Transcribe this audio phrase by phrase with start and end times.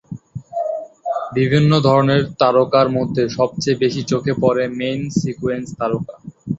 [1.35, 6.15] বিভিন্ন ধরনের তারকার মধ্যে সবচেয়ে বেশি চোখে পড়ে মেইন-সিকোয়েন্স তারকা।